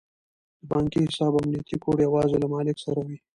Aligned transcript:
د 0.59 0.61
بانکي 0.69 0.99
حساب 1.07 1.33
امنیتي 1.39 1.75
کوډ 1.83 1.97
یوازې 2.07 2.37
له 2.39 2.47
مالیک 2.53 2.77
سره 2.85 2.99
وي. 3.07 3.17